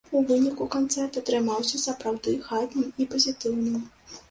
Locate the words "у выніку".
0.17-0.65